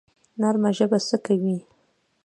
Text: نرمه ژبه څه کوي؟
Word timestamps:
نرمه 0.41 0.69
ژبه 0.77 0.99
څه 1.07 1.17
کوي؟ 1.25 1.57